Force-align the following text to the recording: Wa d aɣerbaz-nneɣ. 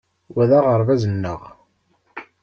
Wa 0.33 0.43
d 0.49 0.51
aɣerbaz-nneɣ. 0.57 1.41